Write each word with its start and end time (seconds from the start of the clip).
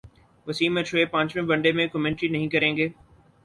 وسیم 0.47 0.73
اور 0.77 0.85
شعیب 0.89 1.11
پانچویں 1.11 1.47
one 1.47 1.61
day 1.61 1.71
میں 1.77 1.87
کمنٹری 1.93 2.27
نہیں 2.29 2.49
کریں 2.49 2.75
گے 2.77 2.87